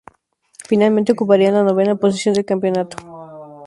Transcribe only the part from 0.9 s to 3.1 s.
ocuparían la novena posición del campeonato.